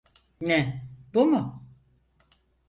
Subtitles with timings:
[0.41, 1.63] Ne, bu mu?